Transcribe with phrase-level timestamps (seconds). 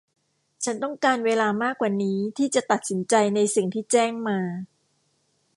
[0.63, 4.39] ฉันต้องการเวลามากกว่านี้ที่จะตัดสินใจในสิ่งที่แจ้งมา